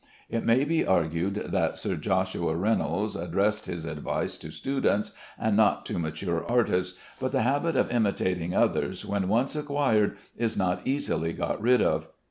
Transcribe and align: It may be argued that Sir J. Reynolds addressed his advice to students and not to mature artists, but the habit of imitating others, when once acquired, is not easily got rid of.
It 0.29 0.43
may 0.43 0.63
be 0.65 0.83
argued 0.83 1.35
that 1.35 1.77
Sir 1.77 1.95
J. 1.95 2.25
Reynolds 2.33 3.15
addressed 3.15 3.67
his 3.67 3.85
advice 3.85 4.35
to 4.37 4.49
students 4.49 5.11
and 5.37 5.55
not 5.55 5.85
to 5.85 5.99
mature 5.99 6.43
artists, 6.51 6.97
but 7.19 7.31
the 7.31 7.43
habit 7.43 7.75
of 7.75 7.91
imitating 7.91 8.55
others, 8.55 9.05
when 9.05 9.27
once 9.27 9.55
acquired, 9.55 10.17
is 10.35 10.57
not 10.57 10.81
easily 10.85 11.33
got 11.33 11.61
rid 11.61 11.83
of. 11.83 12.09